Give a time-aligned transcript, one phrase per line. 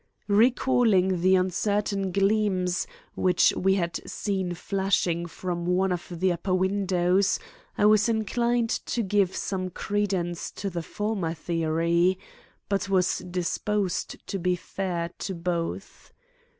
[0.27, 7.37] Recalling the uncertain gleams which we had seen flashing from one of the upper windows,
[7.77, 12.17] I was inclined to give some credence to the former theory,
[12.67, 16.11] but was disposed to be fair to both.